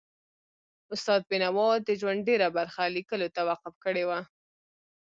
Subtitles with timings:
[0.93, 4.19] استاد بینوا د ژوند ډېره برخه لیکلو ته وقف کړي وه.